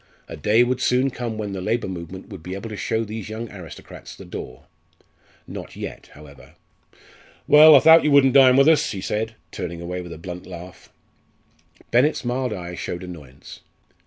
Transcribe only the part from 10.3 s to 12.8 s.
laugh. Bennett's mild eye